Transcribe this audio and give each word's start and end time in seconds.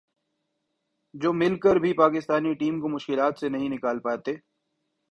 جو 1.13 1.33
مل 1.33 1.57
کر 1.59 1.75
بھی 1.75 1.93
پاکستانی 1.93 2.53
ٹیم 2.53 2.79
کو 2.81 2.87
مشکلات 2.87 3.39
سے 3.39 3.49
نہیں 3.49 3.69
نکال 3.69 3.99
پاتے 3.99 4.35